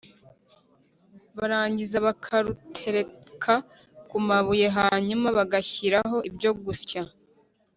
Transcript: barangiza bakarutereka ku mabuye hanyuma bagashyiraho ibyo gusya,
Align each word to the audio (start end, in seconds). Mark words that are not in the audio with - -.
barangiza 1.37 1.95
bakarutereka 2.07 3.53
ku 4.09 4.17
mabuye 4.27 4.67
hanyuma 4.77 5.27
bagashyiraho 5.37 6.17
ibyo 6.29 6.51
gusya, 6.63 7.01